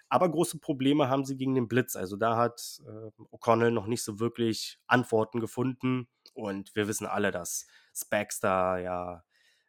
[0.09, 1.95] Aber große Probleme haben sie gegen den Blitz.
[1.95, 6.09] Also da hat äh, O'Connell noch nicht so wirklich Antworten gefunden.
[6.35, 9.23] Und wir wissen alle, dass Spaxter ja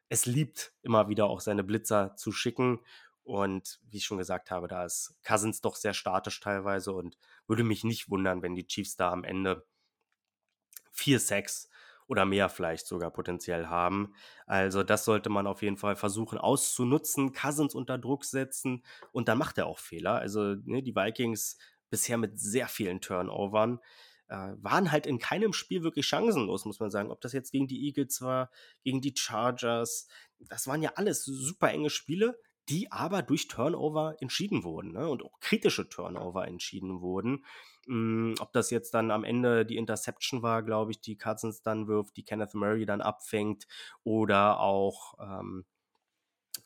[0.10, 2.80] es liebt, immer wieder auch seine Blitzer zu schicken.
[3.24, 7.64] Und wie ich schon gesagt habe, da ist Cousins doch sehr statisch teilweise und würde
[7.64, 9.66] mich nicht wundern, wenn die Chiefs da am Ende
[10.92, 11.70] vier Sacks
[12.08, 14.14] oder mehr vielleicht sogar potenziell haben.
[14.46, 19.38] Also das sollte man auf jeden Fall versuchen auszunutzen, Cousins unter Druck setzen und dann
[19.38, 20.16] macht er auch Fehler.
[20.16, 21.58] Also ne, die Vikings
[21.90, 23.80] bisher mit sehr vielen Turnovern.
[24.28, 27.12] Äh, waren halt in keinem Spiel wirklich chancenlos, muss man sagen.
[27.12, 28.50] Ob das jetzt gegen die Eagles war,
[28.84, 30.08] gegen die Chargers,
[30.40, 35.08] das waren ja alles super enge Spiele, die aber durch Turnover entschieden wurden ne?
[35.08, 37.43] und auch kritische Turnover entschieden wurden.
[37.88, 41.88] Mm, ob das jetzt dann am Ende die Interception war, glaube ich, die Cousins dann
[41.88, 43.67] wirft, die Kenneth Murray dann abfängt
[44.04, 45.65] oder auch ähm,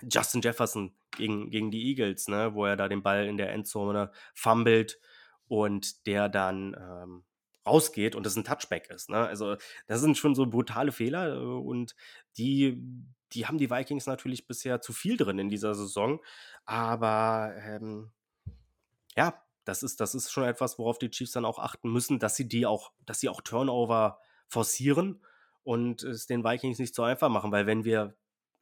[0.01, 2.53] Justin Jefferson gegen, gegen die Eagles, ne?
[2.53, 4.99] wo er da den Ball in der Endzone fummelt
[5.47, 7.23] und der dann ähm,
[7.65, 9.09] rausgeht und das ein Touchback ist.
[9.09, 9.17] Ne?
[9.17, 9.57] Also
[9.87, 11.95] das sind schon so brutale Fehler äh, und
[12.37, 12.81] die,
[13.33, 16.19] die haben die Vikings natürlich bisher zu viel drin in dieser Saison.
[16.65, 18.11] Aber ähm,
[19.15, 22.35] ja, das ist, das ist schon etwas, worauf die Chiefs dann auch achten müssen, dass
[22.35, 25.21] sie die auch, dass sie auch Turnover forcieren
[25.63, 28.15] und es den Vikings nicht so einfach machen, weil wenn wir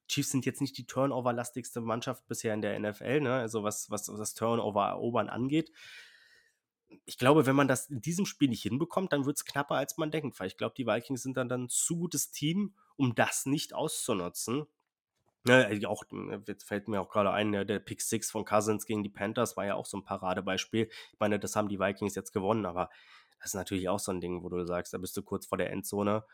[0.08, 3.34] Chiefs sind jetzt nicht die Turnover-lastigste Mannschaft bisher in der NFL, ne?
[3.34, 5.72] also was, was das Turnover-Erobern angeht.
[7.06, 9.98] Ich glaube, wenn man das in diesem Spiel nicht hinbekommt, dann wird es knapper, als
[9.98, 13.16] man denkt, weil ich glaube, die Vikings sind dann, dann ein zu gutes Team, um
[13.16, 14.66] das nicht auszunutzen.
[15.48, 16.04] Ja, ne, auch,
[16.48, 19.56] jetzt fällt mir auch gerade ein, ne, der Pick 6 von Cousins gegen die Panthers
[19.56, 20.90] war ja auch so ein Paradebeispiel.
[21.14, 22.90] Ich meine, das haben die Vikings jetzt gewonnen, aber
[23.38, 25.60] das ist natürlich auch so ein Ding, wo du sagst, da bist du kurz vor
[25.60, 26.26] der Endzone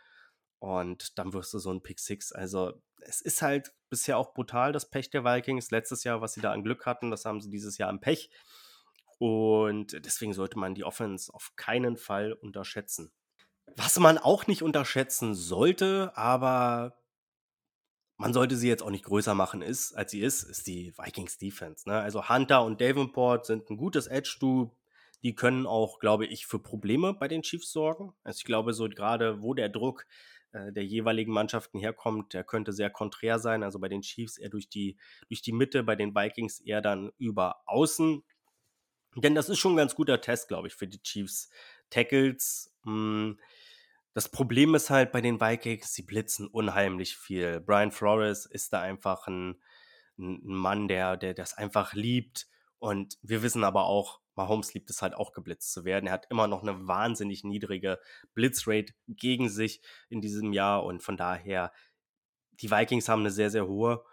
[0.60, 2.32] und dann wirst du so ein Pick 6.
[2.32, 5.72] Also, es ist halt bisher auch brutal, das Pech der Vikings.
[5.72, 8.30] Letztes Jahr, was sie da an Glück hatten, das haben sie dieses Jahr am Pech.
[9.22, 13.12] Und deswegen sollte man die Offense auf keinen Fall unterschätzen.
[13.78, 16.98] Was man auch nicht unterschätzen sollte, aber
[18.18, 21.38] man sollte sie jetzt auch nicht größer machen, ist, als sie ist, ist die Vikings
[21.38, 21.88] Defense.
[21.88, 22.00] Ne?
[22.00, 24.76] Also Hunter und Davenport sind ein gutes Edge-Du.
[25.22, 28.16] Die können auch, glaube ich, für Probleme bei den Chiefs sorgen.
[28.24, 30.08] Also ich glaube, so gerade wo der Druck
[30.52, 33.62] äh, der jeweiligen Mannschaften herkommt, der könnte sehr konträr sein.
[33.62, 37.12] Also bei den Chiefs eher durch die, durch die Mitte, bei den Vikings eher dann
[37.20, 38.24] über außen.
[39.16, 41.50] Denn das ist schon ein ganz guter Test, glaube ich, für die Chiefs.
[41.90, 43.38] Tackles, hm,
[44.14, 47.62] das Problem ist halt bei den Vikings, sie blitzen unheimlich viel.
[47.62, 49.62] Brian Flores ist da einfach ein,
[50.18, 52.48] ein Mann, der, der das einfach liebt.
[52.80, 56.08] Und wir wissen aber auch, Mahomes liebt es halt auch geblitzt zu werden.
[56.08, 58.00] Er hat immer noch eine wahnsinnig niedrige
[58.34, 61.72] Blitzrate gegen sich in diesem Jahr und von daher,
[62.54, 64.04] die Vikings haben eine sehr, sehr hohe.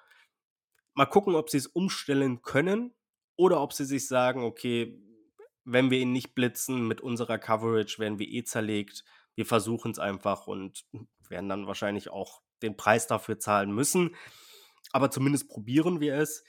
[0.94, 2.94] Mal gucken, ob sie es umstellen können
[3.38, 5.00] oder ob sie sich sagen, okay,
[5.64, 9.04] wenn wir ihn nicht blitzen mit unserer Coverage, werden wir eh zerlegt
[9.38, 10.84] wir versuchen es einfach und
[11.28, 14.16] werden dann wahrscheinlich auch den Preis dafür zahlen müssen.
[14.90, 16.42] Aber zumindest probieren wir es.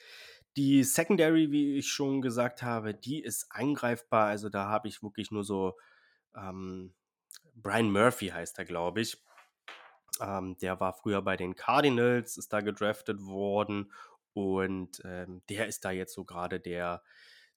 [0.58, 4.25] Die Secondary, wie ich schon gesagt habe, die ist angreifbar.
[4.25, 5.78] Also da habe ich wirklich nur so
[6.36, 6.95] ähm,
[7.54, 9.23] Brian Murphy heißt er, glaube ich.
[10.19, 13.91] Ähm, der war früher bei den Cardinals, ist da gedraftet worden
[14.39, 17.04] und ähm, der ist da jetzt so gerade der,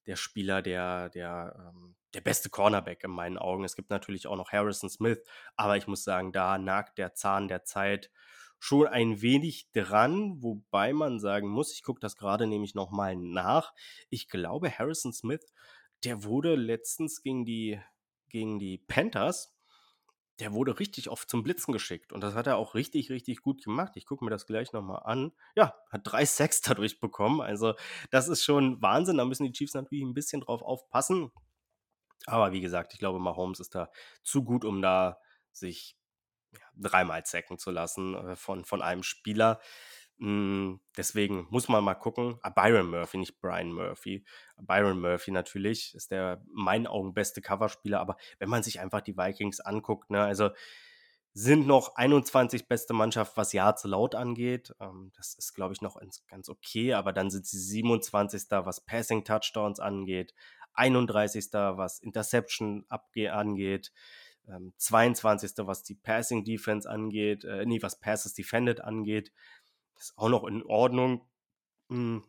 [0.05, 3.63] der Spieler, der, der, ähm, der beste Cornerback in meinen Augen.
[3.63, 5.23] Es gibt natürlich auch noch Harrison Smith,
[5.55, 8.11] aber ich muss sagen, da nagt der Zahn der Zeit
[8.59, 13.73] schon ein wenig dran, wobei man sagen muss, ich gucke das gerade nämlich nochmal nach.
[14.09, 15.53] Ich glaube, Harrison Smith,
[16.05, 17.81] der wurde letztens gegen die,
[18.29, 19.52] gegen die Panthers
[20.39, 22.11] der wurde richtig oft zum Blitzen geschickt.
[22.11, 23.93] Und das hat er auch richtig, richtig gut gemacht.
[23.95, 25.31] Ich gucke mir das gleich nochmal an.
[25.55, 27.41] Ja, hat drei Sacks dadurch bekommen.
[27.41, 27.75] Also,
[28.11, 29.17] das ist schon Wahnsinn.
[29.17, 31.31] Da müssen die Chiefs natürlich ein bisschen drauf aufpassen.
[32.25, 33.91] Aber wie gesagt, ich glaube, Mahomes ist da
[34.23, 35.19] zu gut, um da
[35.51, 35.97] sich
[36.51, 39.59] ja, dreimal sacken zu lassen äh, von, von einem Spieler.
[40.23, 42.39] Hm, deswegen muss man mal gucken.
[42.43, 44.23] Ah, Byron Murphy, nicht Brian Murphy.
[44.55, 49.01] Byron Murphy natürlich ist der in meinen Augen beste Coverspieler, aber wenn man sich einfach
[49.01, 50.51] die Vikings anguckt, ne, also
[51.33, 54.73] sind noch 21 beste Mannschaft, was Yards laut angeht.
[54.79, 58.43] Ähm, das ist, glaube ich, noch ganz okay, aber dann sind sie 27.
[58.49, 60.33] was Passing Touchdowns angeht,
[60.75, 61.51] 31.
[61.51, 63.91] was Interception angeht.
[64.77, 65.51] 22.
[65.57, 69.33] Ähm, was die Passing Defense angeht, äh, nee, was Passes Defended angeht.
[69.99, 71.27] Ist auch noch in Ordnung.
[71.89, 72.23] Hm.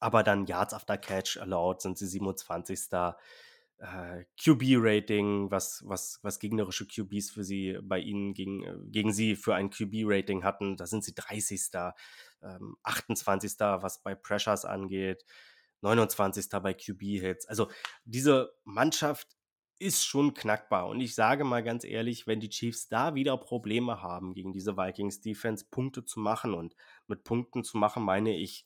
[0.00, 2.92] Aber dann Yards after Catch allowed sind sie 27.
[3.78, 9.34] Äh, QB-Rating, was, was, was gegnerische QBs für sie bei ihnen gegen, äh, gegen sie
[9.34, 11.70] für ein QB-Rating hatten, da sind sie 30.
[12.42, 13.52] Ähm, 28.
[13.58, 15.24] was bei Pressures angeht,
[15.80, 16.48] 29.
[16.62, 17.46] bei QB-Hits.
[17.46, 17.70] Also
[18.04, 19.36] diese Mannschaft
[19.84, 20.86] ist schon knackbar.
[20.86, 24.78] Und ich sage mal ganz ehrlich, wenn die Chiefs da wieder Probleme haben, gegen diese
[24.78, 26.74] Vikings Defense Punkte zu machen und
[27.06, 28.64] mit Punkten zu machen, meine ich,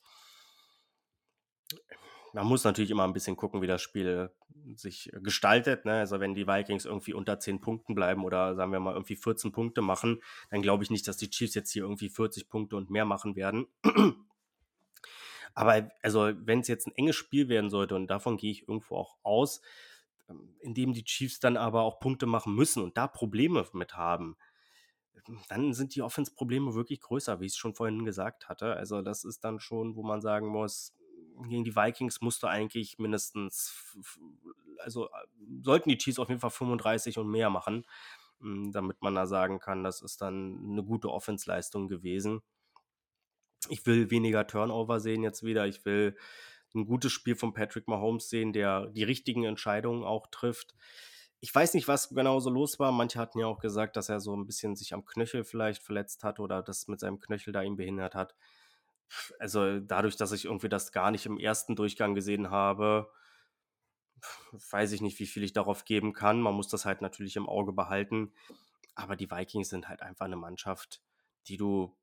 [2.31, 4.31] man muss natürlich immer ein bisschen gucken, wie das Spiel
[4.75, 5.83] sich gestaltet.
[5.83, 5.93] Ne?
[5.93, 9.51] Also wenn die Vikings irgendwie unter 10 Punkten bleiben oder sagen wir mal irgendwie 14
[9.51, 12.89] Punkte machen, dann glaube ich nicht, dass die Chiefs jetzt hier irgendwie 40 Punkte und
[12.89, 13.67] mehr machen werden.
[15.53, 18.95] Aber also wenn es jetzt ein enges Spiel werden sollte und davon gehe ich irgendwo
[18.95, 19.61] auch aus,
[20.59, 24.37] in dem die Chiefs dann aber auch Punkte machen müssen und da Probleme mit haben,
[25.47, 28.75] dann sind die Offense-Probleme wirklich größer, wie ich es schon vorhin gesagt hatte.
[28.75, 30.95] Also das ist dann schon, wo man sagen muss,
[31.47, 33.95] gegen die Vikings musste eigentlich mindestens,
[34.79, 35.09] also äh,
[35.61, 37.85] sollten die Chiefs auf jeden Fall 35 und mehr machen,
[38.39, 42.41] hm, damit man da sagen kann, das ist dann eine gute Offense-Leistung gewesen.
[43.69, 45.67] Ich will weniger Turnover sehen jetzt wieder.
[45.67, 46.15] Ich will
[46.75, 50.75] ein gutes Spiel von Patrick Mahomes sehen, der die richtigen Entscheidungen auch trifft.
[51.41, 52.91] Ich weiß nicht, was genau so los war.
[52.91, 56.23] Manche hatten ja auch gesagt, dass er so ein bisschen sich am Knöchel vielleicht verletzt
[56.23, 58.35] hat oder das mit seinem Knöchel da ihn behindert hat.
[59.39, 63.11] Also dadurch, dass ich irgendwie das gar nicht im ersten Durchgang gesehen habe,
[64.69, 66.41] weiß ich nicht, wie viel ich darauf geben kann.
[66.41, 68.33] Man muss das halt natürlich im Auge behalten.
[68.95, 71.01] Aber die Vikings sind halt einfach eine Mannschaft,
[71.47, 71.95] die du,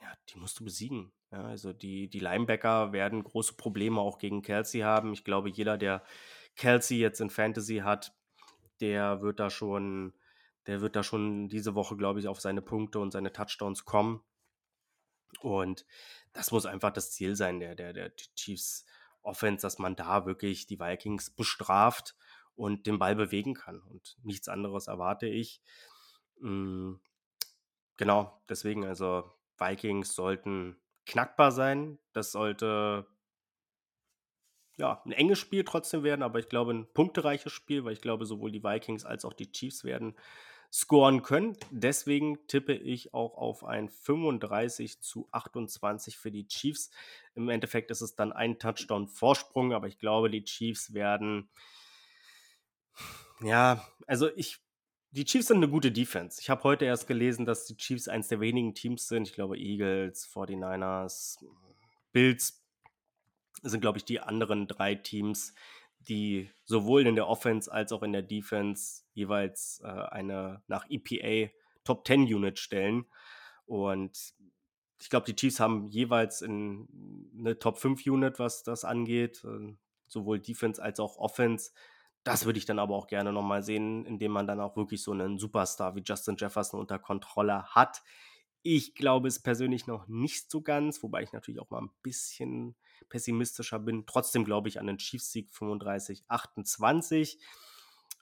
[0.00, 1.12] ja, die musst du besiegen.
[1.32, 5.12] Ja, also die, die Linebacker werden große Probleme auch gegen Kelsey haben.
[5.12, 6.02] Ich glaube, jeder, der
[6.56, 8.12] Kelsey jetzt in Fantasy hat,
[8.80, 10.12] der wird da schon,
[10.66, 14.22] der wird da schon diese Woche, glaube ich, auf seine Punkte und seine Touchdowns kommen.
[15.40, 15.86] Und
[16.32, 18.84] das muss einfach das Ziel sein, der, der, der Chiefs
[19.22, 22.16] Offense, dass man da wirklich die Vikings bestraft
[22.56, 23.80] und den Ball bewegen kann.
[23.82, 25.62] Und nichts anderes erwarte ich.
[26.40, 27.00] Mhm.
[27.96, 31.98] Genau, deswegen, also Vikings sollten knackbar sein.
[32.12, 33.06] Das sollte
[34.76, 38.24] ja, ein enges Spiel trotzdem werden, aber ich glaube ein punktereiches Spiel, weil ich glaube,
[38.24, 40.16] sowohl die Vikings als auch die Chiefs werden
[40.72, 41.56] scoren können.
[41.70, 46.90] Deswegen tippe ich auch auf ein 35 zu 28 für die Chiefs.
[47.34, 51.50] Im Endeffekt ist es dann ein Touchdown Vorsprung, aber ich glaube, die Chiefs werden
[53.42, 54.60] ja, also ich
[55.12, 56.40] die Chiefs sind eine gute Defense.
[56.40, 59.26] Ich habe heute erst gelesen, dass die Chiefs eines der wenigen Teams sind.
[59.28, 61.44] Ich glaube, Eagles, 49ers,
[62.12, 62.64] Bills
[63.62, 65.54] sind, glaube ich, die anderen drei Teams,
[65.98, 71.52] die sowohl in der Offense als auch in der Defense jeweils äh, eine nach EPA
[71.84, 73.06] Top 10 Unit stellen.
[73.66, 74.34] Und
[75.00, 79.74] ich glaube, die Chiefs haben jeweils in eine Top 5 Unit, was das angeht, äh,
[80.06, 81.72] sowohl Defense als auch Offense.
[82.24, 85.12] Das würde ich dann aber auch gerne nochmal sehen, indem man dann auch wirklich so
[85.12, 88.02] einen Superstar wie Justin Jefferson unter Kontrolle hat.
[88.62, 92.76] Ich glaube es persönlich noch nicht so ganz, wobei ich natürlich auch mal ein bisschen
[93.08, 94.04] pessimistischer bin.
[94.06, 97.38] Trotzdem glaube ich an den Chiefs-Sieg 35, 28.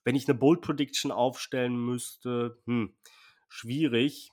[0.05, 2.95] Wenn ich eine Bold Prediction aufstellen müsste, hm,
[3.49, 4.33] schwierig.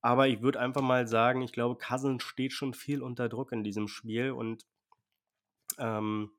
[0.00, 3.62] Aber ich würde einfach mal sagen, ich glaube, Cousins steht schon viel unter Druck in
[3.62, 4.66] diesem Spiel und
[5.78, 6.32] ähm,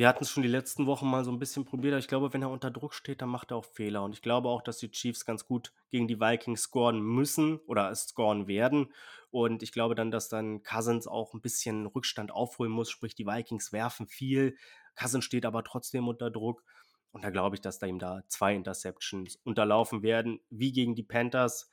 [0.00, 1.98] wir hatten es schon die letzten Wochen mal so ein bisschen probiert.
[1.98, 4.02] Ich glaube, wenn er unter Druck steht, dann macht er auch Fehler.
[4.02, 7.90] Und ich glaube auch, dass die Chiefs ganz gut gegen die Vikings scoren müssen oder
[7.90, 8.94] es scoren werden.
[9.30, 12.88] Und ich glaube dann, dass dann Cousins auch ein bisschen Rückstand aufholen muss.
[12.88, 14.56] Sprich, die Vikings werfen viel.
[14.98, 16.64] Cousins steht aber trotzdem unter Druck.
[17.12, 21.02] Und da glaube ich, dass da ihm da zwei Interceptions unterlaufen werden, wie gegen die
[21.02, 21.68] Panthers.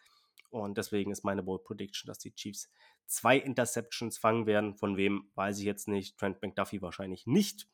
[0.50, 2.70] Und deswegen ist meine Bold Prediction, dass die Chiefs
[3.06, 4.76] zwei Interceptions fangen werden.
[4.76, 6.18] Von wem weiß ich jetzt nicht.
[6.18, 7.70] Trent McDuffie wahrscheinlich nicht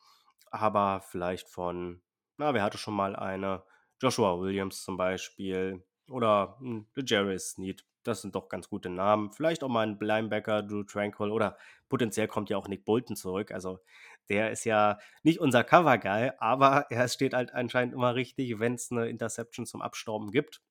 [0.51, 2.01] aber vielleicht von,
[2.37, 3.63] na, wer hatte schon mal eine?
[4.01, 7.85] Joshua Williams zum Beispiel oder hm, Jerry Sneed.
[8.03, 9.31] Das sind doch ganz gute Namen.
[9.31, 13.51] Vielleicht auch mal ein Linebacker, Drew Tranquil oder potenziell kommt ja auch Nick Bolton zurück.
[13.51, 13.79] Also
[14.27, 18.91] der ist ja nicht unser Cover-Guy, aber er steht halt anscheinend immer richtig, wenn es
[18.91, 20.61] eine Interception zum Abstauben gibt.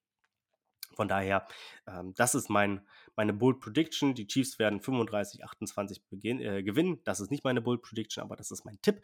[0.95, 1.47] Von daher,
[1.87, 4.15] ähm, das ist mein, meine Bold Prediction.
[4.15, 7.01] Die Chiefs werden 35, 28 beginn, äh, gewinnen.
[7.05, 9.01] Das ist nicht meine Bold Prediction, aber das ist mein Tipp.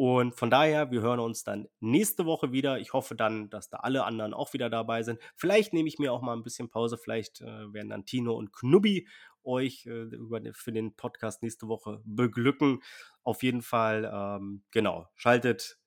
[0.00, 2.78] Und von daher, wir hören uns dann nächste Woche wieder.
[2.78, 5.20] Ich hoffe dann, dass da alle anderen auch wieder dabei sind.
[5.36, 6.96] Vielleicht nehme ich mir auch mal ein bisschen Pause.
[6.96, 9.06] Vielleicht äh, werden dann Tino und Knubi
[9.44, 12.82] euch äh, über, für den Podcast nächste Woche beglücken.
[13.24, 15.78] Auf jeden Fall, ähm, genau, schaltet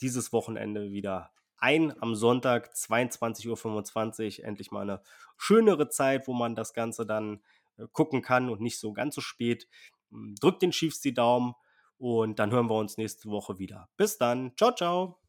[0.00, 4.46] dieses Wochenende wieder ein am Sonntag 22.25 Uhr.
[4.46, 5.00] Endlich mal eine
[5.36, 7.40] schönere Zeit, wo man das Ganze dann
[7.76, 9.68] äh, gucken kann und nicht so ganz so spät.
[10.10, 11.54] Drückt den Chiefs die Daumen.
[12.00, 13.88] Und dann hören wir uns nächste Woche wieder.
[13.96, 14.52] Bis dann.
[14.56, 15.19] Ciao, ciao.